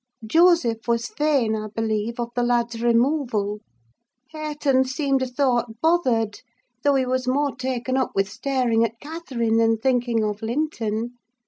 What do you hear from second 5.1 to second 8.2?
a thought bothered: though he was more taken up